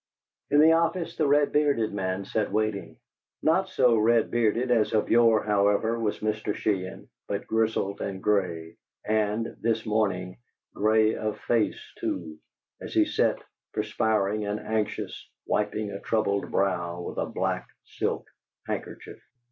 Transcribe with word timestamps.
In 0.49 0.61
the 0.61 0.71
office 0.71 1.15
the 1.15 1.27
red 1.27 1.51
bearded 1.51 1.93
man 1.93 2.25
sat 2.25 2.51
waiting. 2.51 2.97
Not 3.43 3.69
so 3.69 3.95
red 3.95 4.31
bearded 4.31 4.71
as 4.71 4.93
of 4.93 5.11
yore, 5.11 5.43
however, 5.43 5.99
was 5.99 6.21
Mr. 6.21 6.55
Sheehan, 6.55 7.07
but 7.27 7.45
grizzled 7.45 8.01
and 8.01 8.19
gray, 8.19 8.77
and, 9.05 9.55
this 9.61 9.85
morning, 9.85 10.39
gray 10.73 11.13
of 11.15 11.37
face, 11.41 11.79
too, 11.99 12.39
as 12.81 12.95
he 12.95 13.05
sat, 13.05 13.43
perspiring 13.73 14.43
and 14.47 14.59
anxious, 14.59 15.29
wiping 15.45 15.91
a 15.91 15.99
troubled 15.99 16.49
brow 16.49 16.99
with 16.99 17.19
a 17.19 17.27
black 17.27 17.67
silk 17.85 18.27
handkerchief. 18.65 19.21